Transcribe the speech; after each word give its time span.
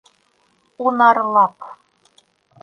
Унарлап 0.85 1.59